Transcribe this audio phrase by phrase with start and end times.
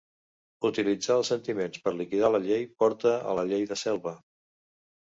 [0.69, 4.21] Utilitzar els sentiments per liquidar la llei porta a la llei de selva